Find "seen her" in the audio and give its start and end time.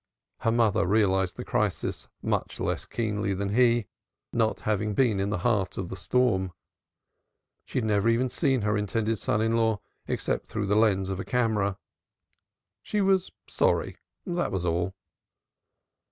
8.27-8.75